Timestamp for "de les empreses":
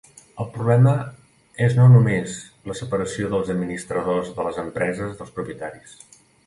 4.39-5.19